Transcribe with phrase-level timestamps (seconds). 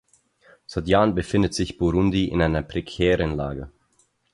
[0.65, 3.69] Seit Jahren befindet sich Burundi in einer prekären Lage.